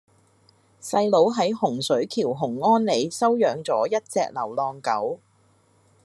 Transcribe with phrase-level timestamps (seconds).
[0.81, 5.19] 細佬喺洪水橋洪安里收養左一隻流浪狗